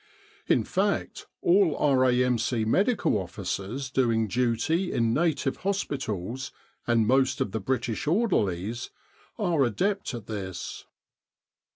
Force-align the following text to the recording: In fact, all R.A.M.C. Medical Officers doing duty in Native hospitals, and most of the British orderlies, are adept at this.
In 0.47 0.63
fact, 0.63 1.27
all 1.43 1.77
R.A.M.C. 1.77 2.65
Medical 2.65 3.19
Officers 3.19 3.91
doing 3.91 4.27
duty 4.27 4.91
in 4.91 5.13
Native 5.13 5.57
hospitals, 5.57 6.51
and 6.87 7.05
most 7.05 7.39
of 7.39 7.51
the 7.51 7.59
British 7.61 8.07
orderlies, 8.07 8.89
are 9.37 9.63
adept 9.63 10.15
at 10.15 10.25
this. 10.25 10.87